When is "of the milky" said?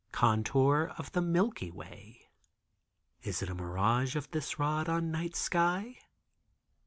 0.97-1.69